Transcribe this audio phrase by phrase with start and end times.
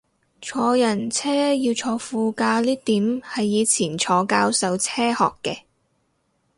[0.41, 5.59] 坐人車要坐副駕呢點係以前坐教授車學嘅